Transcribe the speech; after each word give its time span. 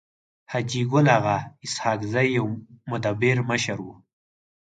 حاجي 0.51 0.81
ګل 0.91 1.07
اغا 1.17 1.37
اسحق 1.65 1.99
زی 2.13 2.27
يو 2.37 2.45
مدبر 2.91 3.37
مشر 3.49 3.77
وو. 3.85 3.93